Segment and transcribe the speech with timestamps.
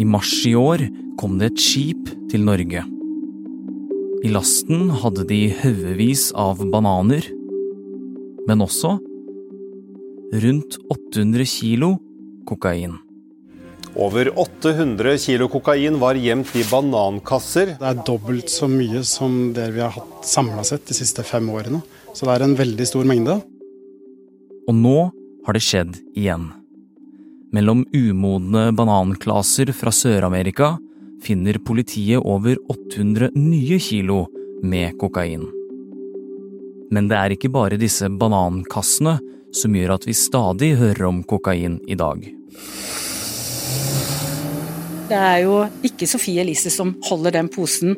[0.00, 0.86] I mars i år
[1.20, 2.86] kom det et skip til Norge.
[4.24, 7.26] I lasten hadde de haugevis av bananer,
[8.48, 8.94] men også
[10.40, 11.94] rundt 800 kilo
[12.48, 12.96] kokain.
[13.98, 17.74] Over 800 kilo kokain var gjemt i banankasser.
[17.80, 21.50] Det er dobbelt så mye som det vi har hatt samla sett de siste fem
[21.50, 21.82] årene.
[22.14, 23.40] Så det er en veldig stor mengde.
[24.70, 24.96] Og nå
[25.44, 26.48] har det skjedd igjen.
[27.52, 30.76] Mellom umodne bananklaser fra Sør-Amerika
[31.22, 34.20] finner politiet over 800 nye kilo
[34.62, 35.48] med kokain.
[36.94, 39.16] Men det er ikke bare disse banankassene
[39.50, 42.22] som gjør at vi stadig hører om kokain i dag.
[45.10, 47.96] Det er jo ikke Sofie Elise som holder den posen.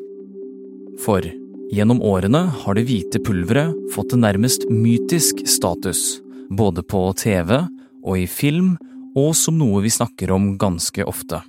[1.05, 1.29] For
[1.73, 7.53] gjennom årene har det hvite pulveret fått en nærmest mytisk status, både på TV
[8.01, 8.79] og i film,
[9.19, 11.43] og som noe vi snakker om ganske ofte.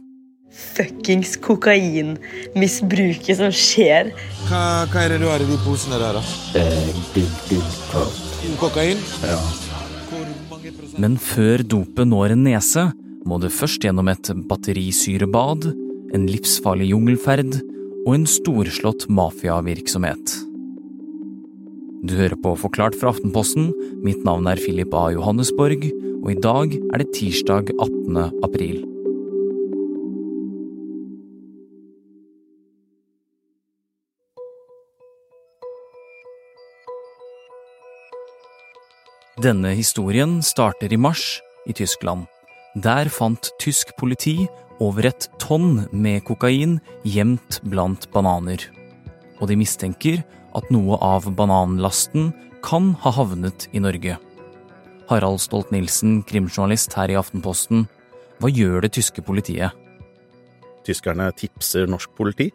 [0.54, 4.12] Fuckings kokainmisbruket som skjer.
[4.48, 6.24] Hva, hva er det du har i de posene der, da?
[8.62, 9.00] Kokain?
[9.26, 9.40] Ja.
[11.02, 12.92] Men før dopet når en nese,
[13.26, 15.72] må det først gjennom et batterisyrebad,
[16.14, 17.56] en livsfarlig jungelferd
[18.04, 20.36] og en storslått mafiavirksomhet.
[22.04, 23.72] Du hører på Forklart fra Aftenposten.
[24.04, 25.08] Mitt navn er Philip A.
[25.16, 25.88] Johannesborg,
[26.24, 28.18] og i dag er det tirsdag 18.
[28.48, 28.78] april.
[39.44, 42.30] Denne historien starter i mars i Tyskland.
[42.80, 44.46] Der fant tysk politi
[44.80, 48.64] over et tonn med kokain gjemt blant bananer.
[49.42, 50.24] Og de mistenker
[50.56, 52.32] at noe av bananlasten
[52.64, 54.16] kan ha havnet i Norge.
[55.10, 57.88] Harald Stolt-Nielsen, krimjournalist her i Aftenposten.
[58.42, 59.76] Hva gjør det tyske politiet?
[60.88, 62.50] Tyskerne tipser norsk politi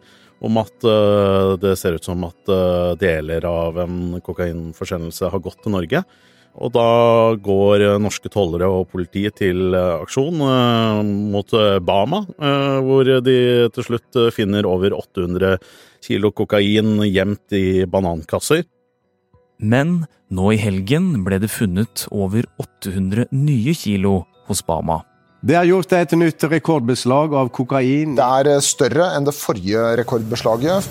[0.45, 5.61] om at uh, det ser ut som at uh, deler av en kokainforsendelse har gått
[5.63, 6.03] til Norge.
[6.59, 6.85] Og da
[7.39, 11.53] går norske tollere og politiet til aksjon uh, mot
[11.85, 12.23] Bama,
[12.83, 13.37] hvor de
[13.75, 15.59] til slutt finner over 800
[16.03, 18.65] kilo kokain gjemt i banankasser.
[19.59, 25.01] Men nå i helgen ble det funnet over 800 nye kilo hos Bama.
[25.43, 28.15] Det er gjort et nytt rekordbeslag av kokain.
[28.15, 30.87] Det er større enn det forrige rekordbeslaget.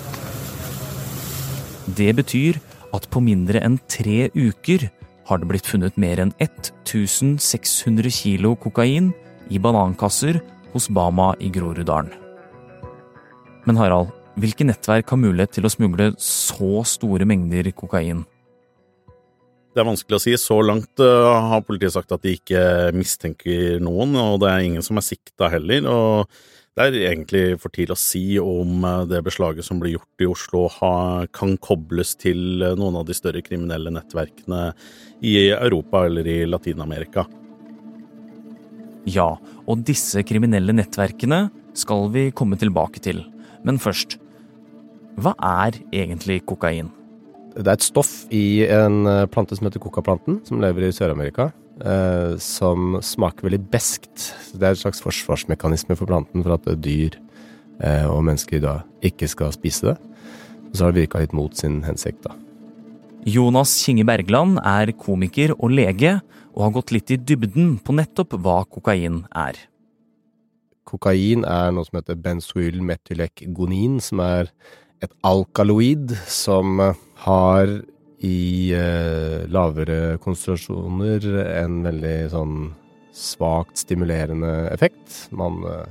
[1.97, 2.61] Det betyr
[2.93, 4.89] at på mindre enn tre uker
[5.29, 9.11] har det blitt funnet mer enn 1600 kilo kokain
[9.49, 10.41] i banankasser
[10.73, 12.13] hos Bama i Groruddalen.
[13.65, 18.25] Men Harald, hvilke nettverk har mulighet til å smugle så store mengder kokain?
[19.79, 20.33] Det er vanskelig å si.
[20.35, 24.83] Så langt uh, har politiet sagt at de ikke mistenker noen, og det er ingen
[24.83, 25.87] som er sikta heller.
[25.87, 26.41] og
[26.75, 30.65] det er egentlig for tidlig å si om det beslaget som ble gjort i Oslo,
[31.35, 34.61] kan kobles til noen av de større kriminelle nettverkene
[35.23, 37.25] i Europa eller i Latin-Amerika.
[39.07, 39.31] Ja,
[39.63, 43.23] og disse kriminelle nettverkene skal vi komme tilbake til.
[43.63, 44.19] Men først,
[45.19, 46.93] hva er egentlig kokain?
[47.55, 49.01] Det er et stoff i en
[49.33, 51.49] plante som heter kokaplanten, som lever i Sør-Amerika.
[51.79, 54.33] Eh, som smaker veldig beskt.
[54.51, 57.15] Det er et slags forsvarsmekanisme for planten for at dyr
[57.79, 59.95] eh, og mennesker da ikke skal spise det.
[60.69, 62.35] Og så har det virka litt mot sin hensikt, da.
[63.27, 66.19] Jonas Kinge Bergland er komiker og lege,
[66.55, 69.55] og har gått litt i dybden på nettopp hva kokain er.
[70.87, 74.51] Kokain er noe som heter benzoylmetylekgonin, som er
[75.03, 76.79] et alkaloid som
[77.23, 77.71] har
[78.19, 81.23] i eh, lavere konsentrasjoner
[81.63, 82.57] en veldig sånn
[83.15, 85.29] svakt stimulerende effekt.
[85.31, 85.87] Man eh,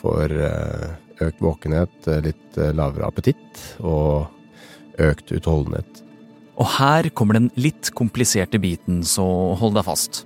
[0.00, 0.88] får eh,
[1.28, 4.28] økt våkenhet, litt lavere appetitt og
[5.02, 6.04] økt utholdenhet.
[6.58, 9.26] Og her kommer den litt kompliserte biten, så
[9.58, 10.22] hold deg fast.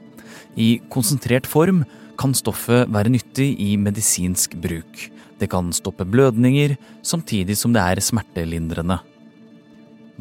[0.57, 1.83] I konsentrert form
[2.21, 5.09] kan stoffet være nyttig i medisinsk bruk.
[5.43, 9.01] Det kan stoppe blødninger, samtidig som det er smertelindrende.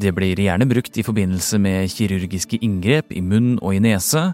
[0.02, 4.32] Det blir gjerne brukt i forbindelse med kirurgiske inngrep i munn og i nese,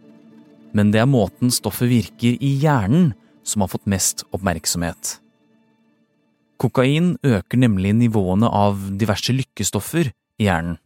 [0.72, 3.12] men det er måten stoffet virker i hjernen
[3.44, 5.18] som har fått mest oppmerksomhet.
[6.57, 10.80] Kokain øker nemlig nivåene av diverse lykkestoffer i hjernen.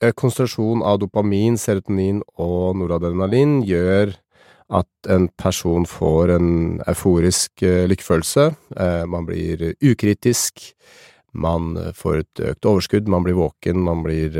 [0.00, 4.14] Konsentrasjon av dopamin, serotonin og noradrenalin gjør
[4.70, 6.50] at en person får en
[6.86, 8.48] euforisk lykkefølelse.
[9.10, 10.62] Man blir ukritisk,
[11.34, 14.34] man får et økt overskudd, man blir våken, man blir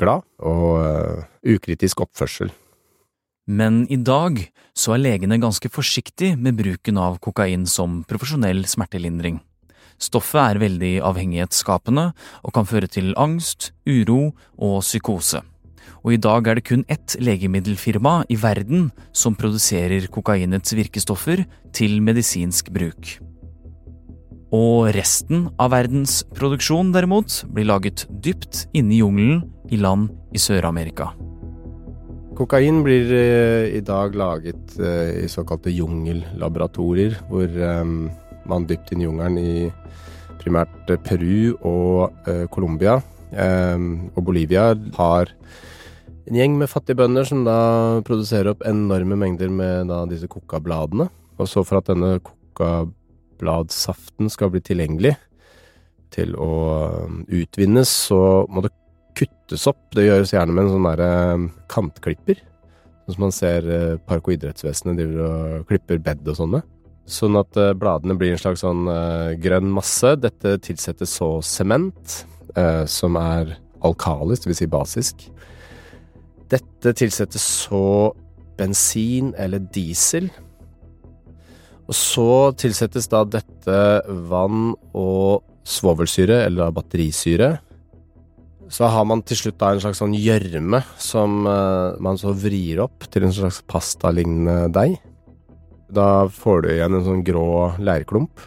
[0.00, 2.52] glad, og ukritisk oppførsel.
[3.44, 4.40] Men i dag
[4.72, 9.42] så er legene ganske forsiktige med bruken av kokain som profesjonell smertelindring.
[10.00, 12.08] Stoffet er veldig avhengighetsskapende
[12.40, 15.44] og kan føre til angst, uro og psykose.
[16.04, 22.00] Og i dag er det kun ett legemiddelfirma i verden som produserer kokainets virkestoffer til
[22.04, 23.16] medisinsk bruk.
[24.54, 29.42] Og resten av verdens produksjon, derimot, blir laget dypt inne i jungelen
[29.72, 31.10] i land i Sør-Amerika.
[32.34, 37.82] Kokain blir eh, i dag laget eh, i såkalte jungellaboratorier, hvor eh,
[38.50, 39.54] man dypt inn i jungelen i
[40.42, 42.98] primært Peru og Colombia
[43.32, 45.30] og Bolivia har
[46.24, 47.58] en gjeng med fattige bønder som da
[48.06, 51.06] produserer opp enorme mengder med da disse kokabladene.
[51.38, 55.14] Og så for at denne kokabladsaften skal bli tilgjengelig
[56.14, 56.50] til å
[57.26, 58.72] utvinnes, så må det
[59.18, 59.82] kuttes opp.
[59.94, 61.12] Det gjøres gjerne med en sånn derre
[61.72, 62.36] kantklipper.
[63.04, 63.60] Sånn som man ser
[64.08, 66.60] Park- og idrettsvesenet driver og klipper bed og sånne.
[67.04, 70.14] Sånn at uh, bladene blir en slags sånn uh, grønn masse.
[70.22, 72.22] Dette tilsettes så sement,
[72.56, 74.62] uh, som er alkalisk, dvs.
[74.62, 75.26] Si basisk.
[76.54, 78.12] Dette tilsettes så
[78.58, 80.30] bensin eller diesel.
[81.84, 83.78] Og så tilsettes da dette
[84.30, 87.50] vann og svovelsyre, eller batterisyre.
[88.72, 93.08] Så har man til slutt da en slags sånn gjørme som man så vrir opp
[93.12, 94.96] til en slags pastalignende deig.
[95.94, 97.48] Da får du igjen en sånn grå
[97.84, 98.40] leirklump.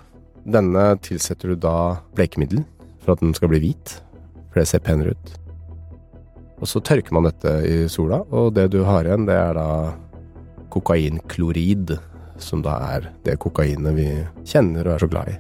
[0.48, 1.78] Denne tilsetter du da
[2.18, 2.64] blekemiddel
[3.04, 4.00] for at den skal bli hvit,
[4.50, 5.47] for det ser penere ut.
[6.58, 9.70] Og så tørker man dette i sola, og det du har igjen, det er da
[10.74, 11.94] kokainklorid,
[12.42, 14.10] som da er det kokainet vi
[14.46, 15.38] kjenner og er så glad i.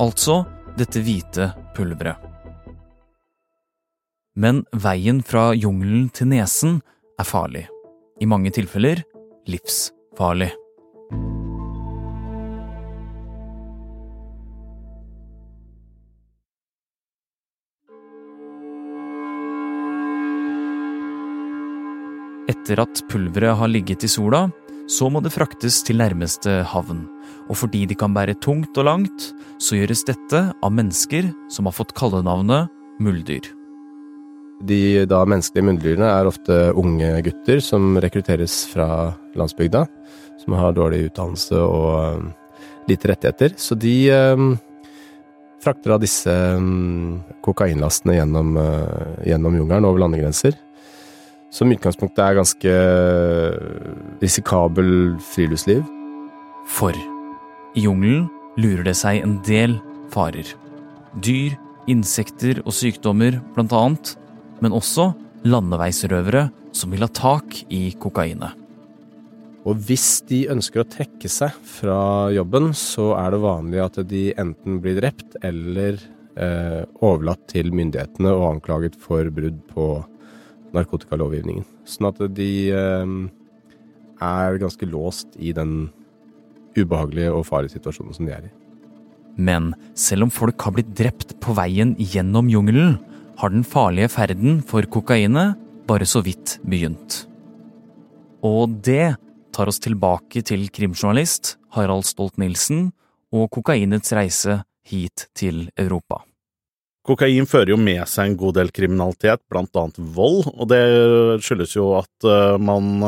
[0.00, 0.40] Altså
[0.78, 2.26] dette hvite pulveret.
[4.40, 6.78] Men veien fra jungelen til nesen
[7.20, 7.66] er farlig.
[8.22, 9.02] I mange tilfeller
[9.50, 10.52] livsfarlig.
[22.50, 24.48] Etter at pulveret har ligget i sola,
[24.90, 27.04] så må det fraktes til nærmeste havn.
[27.50, 29.30] Og fordi de kan bære tungt og langt,
[29.62, 32.70] så gjøres dette av mennesker som har fått kallenavnet
[33.02, 33.52] muldyr.
[34.66, 39.86] De da menneskelige munndyrene er ofte unge gutter som rekrutteres fra landsbygda,
[40.42, 42.26] som har dårlig utdannelse og um,
[42.90, 43.54] lite rettigheter.
[43.56, 44.42] Så de eh,
[45.64, 50.58] frakter da disse um, kokainlastene gjennom, eh, gjennom jungelen over landegrenser.
[51.50, 52.74] Som i utgangspunktet er ganske
[54.22, 54.92] risikabel
[55.32, 55.82] friluftsliv.
[56.70, 58.28] For i jungelen
[58.60, 59.76] lurer det seg en del
[60.14, 60.46] farer.
[61.22, 61.56] Dyr,
[61.90, 64.14] insekter og sykdommer, blant annet,
[64.62, 65.10] men også
[65.48, 68.54] landeveisrøvere som vil ha tak i kokainet.
[69.68, 74.22] Og hvis de ønsker å trekke seg fra jobben, så er det vanlig at de
[74.40, 75.98] enten blir drept eller
[76.40, 79.90] eh, overlatt til myndighetene og anklaget for brudd på
[80.76, 81.66] narkotikalovgivningen.
[81.88, 83.14] Sånn at de eh,
[84.20, 85.90] er ganske låst i den
[86.78, 88.52] ubehagelige og farlige situasjonen som de er i.
[89.40, 92.98] Men selv om folk har blitt drept på veien gjennom jungelen,
[93.40, 95.56] har den farlige ferden for kokainet
[95.88, 97.24] bare så vidt begynt.
[98.44, 99.16] Og det
[99.54, 102.90] tar oss tilbake til krimjournalist Harald Stolt-Nielsen
[103.32, 106.22] og kokainets reise hit til Europa.
[107.10, 110.82] Kokain fører jo med seg en god del kriminalitet, blant annet vold, og det
[111.42, 112.26] skyldes jo at
[112.62, 113.02] man,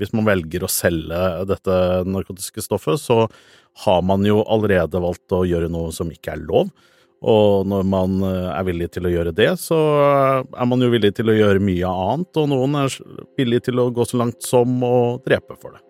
[0.00, 1.74] hvis man velger å selge dette
[2.08, 3.26] narkotiske stoffet, så
[3.84, 6.72] har man jo allerede valgt å gjøre noe som ikke er lov.
[7.22, 9.78] Og når man er villig til å gjøre det, så
[10.42, 12.96] er man jo villig til å gjøre mye annet, og noen er
[13.38, 15.84] villig til å gå så langt som å drepe for det.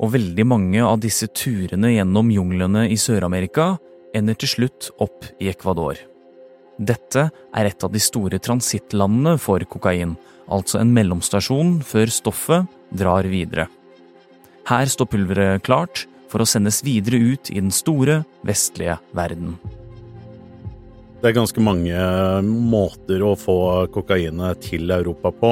[0.00, 3.74] Og veldig mange av disse turene gjennom junglene i Sør-Amerika
[4.16, 6.00] ender til slutt opp i Ecuador.
[6.80, 10.14] Dette er et av de store transittlandene for kokain,
[10.48, 13.66] altså en mellomstasjon før stoffet drar videre.
[14.70, 19.58] Her står pulveret klart for å sendes videre ut i den store, vestlige verden.
[21.20, 22.00] Det er ganske mange
[22.48, 23.58] måter å få
[23.92, 25.50] kokainet til Europa på,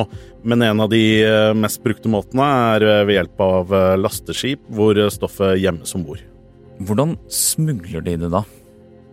[0.48, 1.02] men en av de
[1.60, 6.24] mest brukte måtene er ved hjelp av lasteskip hvor stoffet gjemmes om bord.
[6.80, 8.46] Hvordan smugler de det da?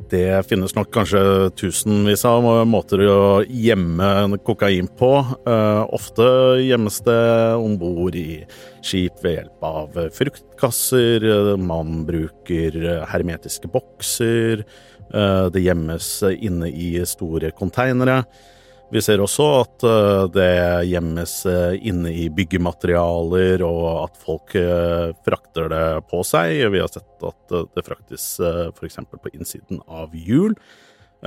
[0.09, 1.19] Det finnes nok kanskje
[1.57, 5.11] tusenvis av måter å gjemme kokain på.
[5.97, 6.27] Ofte
[6.61, 7.21] gjemmes det
[7.57, 8.43] om bord i
[8.85, 11.25] skip ved hjelp av fruktkasser,
[11.57, 12.77] man bruker
[13.09, 14.61] hermetiske bokser.
[15.09, 18.21] Det gjemmes inne i store konteinere.
[18.95, 19.83] Vi ser også at
[20.31, 21.33] det gjemmes
[21.83, 24.55] inne i byggematerialer, og at folk
[25.25, 26.61] frakter det på seg.
[26.71, 29.01] Vi har sett at det fraktes f.eks.
[29.11, 30.55] på innsiden av hjul.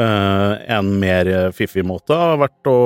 [0.01, 2.79] En mer fiffig måte har vært å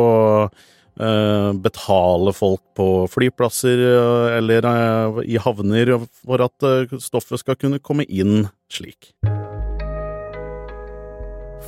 [1.00, 6.68] Eh, betale folk på flyplasser eh, eller eh, i havner for at
[7.00, 9.14] stoffet skal kunne komme inn slik.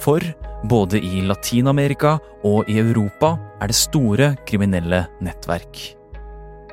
[0.05, 0.21] For
[0.69, 5.81] både i Latin-Amerika og i Europa er det store kriminelle nettverk.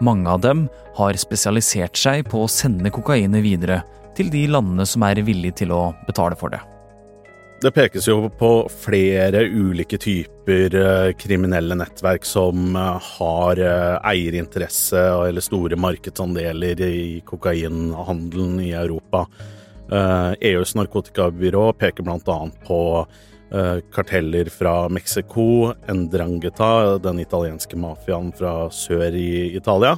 [0.04, 0.66] Mange av dem
[0.98, 3.84] har spesialisert seg på å sende kokainet videre
[4.18, 6.60] til de landene som er villige til å betale for det.
[7.62, 15.04] Det pekes jo på flere ulike typer eh, kriminelle nettverk som eh, har eh, eierinteresse
[15.30, 19.28] eller store markedsandeler i kokainhandelen i Europa.
[19.92, 22.40] EUs e narkotikabyrå peker bl.a.
[22.68, 22.80] på
[23.92, 29.98] karteller fra Mexico, Endrangheta, den italienske mafiaen fra sør i Italia,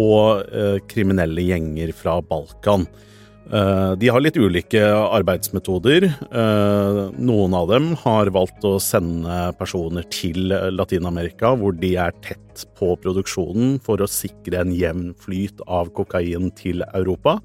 [0.00, 2.86] og kriminelle gjenger fra Balkan.
[3.50, 6.06] Eh, de har litt ulike arbeidsmetoder.
[6.08, 12.64] Eh, noen av dem har valgt å sende personer til Latin-Amerika, hvor de er tett
[12.78, 17.40] på produksjonen for å sikre en jevn flyt av kokain til Europa.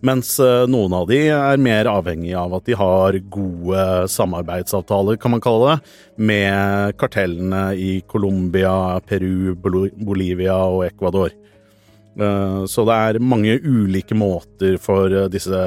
[0.00, 5.34] Mens eh, noen av de er mer avhengig av at de har gode samarbeidsavtaler, kan
[5.34, 5.96] man kalle det,
[6.30, 11.34] med kartellene i Colombia, Peru, Bolivia og Ecuador.
[12.18, 15.58] Eh, så det er mange ulike måter for eh, disse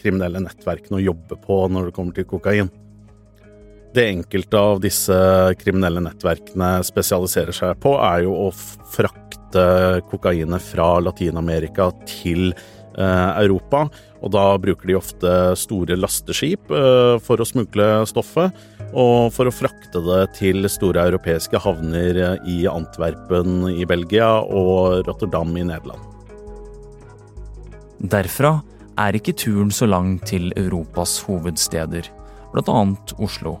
[0.00, 2.72] kriminelle nettverkene å jobbe på når det kommer til kokain.
[3.92, 5.16] Det enkelte av disse
[5.60, 13.86] kriminelle nettverkene spesialiserer seg på, er jo å frakte kokainet fra Latin-Amerika til eh, Europa.
[14.18, 16.72] Og da bruker de ofte store lasteskip
[17.22, 18.56] for å smugle stoffet
[18.88, 25.54] og for å frakte det til store europeiske havner i Antwerpen i Belgia og Rotterdam
[25.54, 26.02] i Nederland.
[27.98, 28.56] Derfra
[28.98, 32.10] er ikke turen så lang til Europas hovedsteder,
[32.54, 32.82] bl.a.
[33.22, 33.58] Oslo.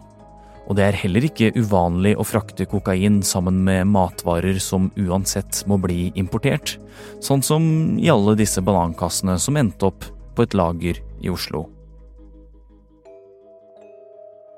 [0.68, 5.78] Og det er heller ikke uvanlig å frakte kokain sammen med matvarer som uansett må
[5.80, 6.76] bli importert,
[7.24, 7.64] sånn som
[7.96, 10.04] i alle disse banankassene som endte opp
[10.36, 11.64] på et lager i Oslo.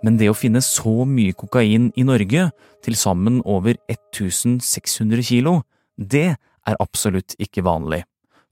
[0.02, 2.48] Men det å finne så mye kokain i Norge,
[2.80, 5.60] til sammen over 1600 kilo,
[6.00, 8.02] det er absolutt ikke vanlig.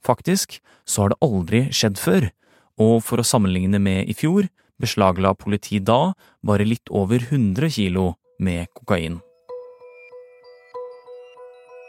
[0.05, 2.29] Faktisk så har det aldri skjedd før,
[2.79, 4.47] og for å sammenligne med i fjor,
[4.81, 9.21] beslagla politi da bare litt over 100 kilo med kokain.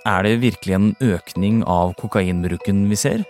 [0.08, 3.26] Er det virkelig en økning av kokainbruken vi ser?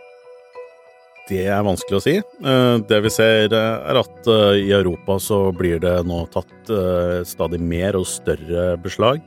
[1.29, 2.15] Det er vanskelig å si.
[2.17, 7.19] Eh, det vi ser, er at eh, i Europa så blir det nå tatt eh,
[7.27, 9.21] stadig mer og større beslag.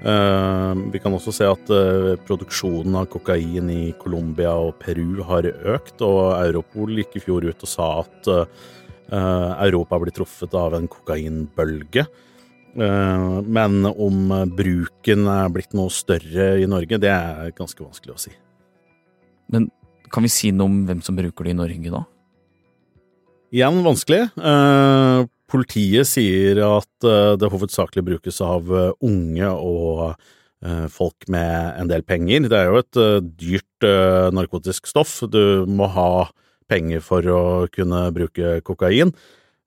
[0.00, 1.70] Vi kan også se at
[2.24, 7.66] produksjonen av kokain i Colombia og Peru har økt, og Europol gikk i fjor ut
[7.66, 8.30] og sa at
[9.10, 12.04] Europa blir truffet av en kokainbølge.
[12.76, 18.32] Men om bruken er blitt noe større i Norge, det er ganske vanskelig å si.
[19.50, 19.66] Men
[20.10, 22.04] kan vi si noe om hvem som bruker det i Norge, da?
[23.50, 24.28] Igjen vanskelig.
[24.38, 31.80] Eh, politiet sier at eh, det hovedsakelig brukes av eh, unge og eh, folk med
[31.80, 32.46] en del penger.
[32.46, 35.16] Det er jo et eh, dyrt eh, narkotisk stoff.
[35.30, 36.28] Du må ha
[36.70, 37.42] penger for å
[37.74, 39.12] kunne bruke kokain.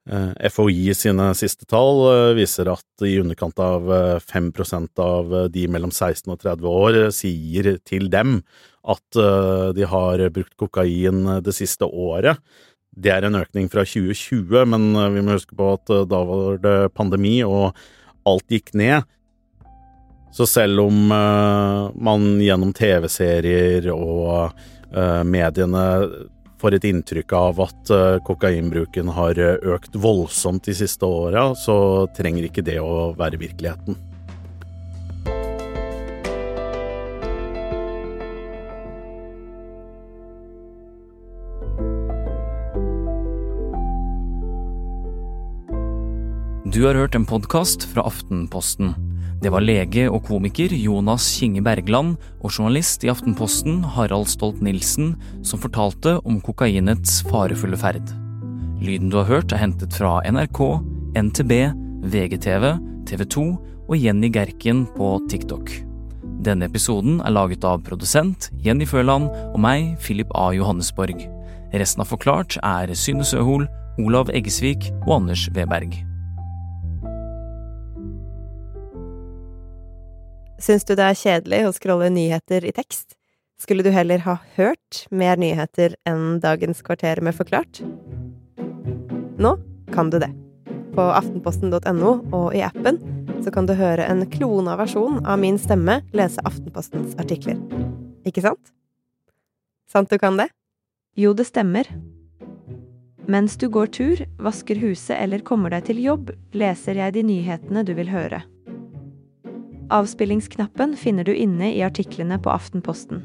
[0.04, 2.02] FHI sine siste tall
[2.36, 3.88] viser at i underkant av
[4.20, 8.42] 5% av de mellom 16 og 30 år sier til dem
[8.84, 12.40] at eh, de har brukt kokain det siste året.
[12.94, 16.20] Det er en økning fra 2020, men eh, vi må huske på at eh, da
[16.28, 17.72] var det pandemi, og
[18.28, 19.08] alt gikk ned.
[20.34, 24.50] Så selv om man gjennom TV-serier og
[25.30, 25.84] mediene
[26.64, 27.90] får et inntrykk av at
[28.24, 29.36] kokainbruken har
[29.76, 31.76] økt voldsomt de siste åra, så
[32.16, 33.98] trenger ikke det å være virkeligheten.
[46.74, 48.96] Du har hørt en podkast fra Aftenposten.
[49.42, 55.14] Det var lege og komiker Jonas Kinge Bergland og journalist i Aftenposten Harald Stolt-Nielsen
[55.44, 58.14] som fortalte om kokainets farefulle ferd.
[58.84, 60.60] Lyden du har hørt er hentet fra NRK,
[61.18, 61.52] NTB,
[62.14, 62.70] VGTV,
[63.08, 63.44] TV 2
[63.88, 65.72] og Jenny Gerken på TikTok.
[66.44, 70.50] Denne episoden er laget av produsent Jenny Føland og meg, Philip A.
[70.56, 71.24] Johannesborg.
[71.74, 73.68] Resten av Forklart er Synne Søhol,
[74.02, 76.04] Olav Eggesvik og Anders Weberg.
[80.62, 83.16] Syns du det er kjedelig å scrolle nyheter i tekst?
[83.58, 87.80] Skulle du heller ha hørt mer nyheter enn Dagens kvarter med Forklart?
[89.38, 89.56] Nå
[89.94, 90.30] kan du det.
[90.94, 93.00] På aftenposten.no og i appen
[93.42, 97.58] så kan du høre en klona versjon av min stemme lese Aftenpostens artikler.
[98.24, 98.72] Ikke sant?
[99.90, 100.48] Sant du kan det?
[101.18, 101.90] Jo, det stemmer.
[103.26, 107.84] Mens du går tur, vasker huset eller kommer deg til jobb, leser jeg de nyhetene
[107.86, 108.44] du vil høre.
[109.94, 113.20] Avspillingsknappen finner du inne i artiklene på Aftenposten.